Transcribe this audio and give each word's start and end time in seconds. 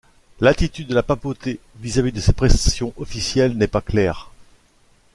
L'attitude 0.39 0.87
de 0.87 0.95
la 0.95 1.03
papauté 1.03 1.59
vis-à-vis 1.75 2.11
de 2.11 2.19
ces 2.19 2.33
pressions 2.33 2.91
officielles 2.97 3.55
n'est 3.55 3.67
pas 3.67 3.81
claire. 3.81 4.31